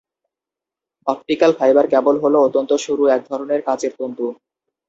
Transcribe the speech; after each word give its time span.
Optical 1.07 1.51
fibre 1.59 1.85
cable 1.93 2.15
হলো 2.23 2.37
অত্যন্ত 2.41 2.71
সরু 2.83 3.03
এক 3.15 3.21
ধরনের 3.29 3.61
কাচের 3.67 3.93
তন্তু। 3.99 4.25